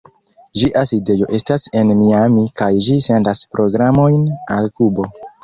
Ĝia 0.59 0.81
sidejo 0.91 1.27
estas 1.37 1.65
en 1.81 1.91
Miami 1.99 2.47
kaj 2.63 2.71
ĝi 2.87 2.97
sendas 3.09 3.45
programojn 3.53 4.27
al 4.57 4.73
Kubo. 4.81 5.09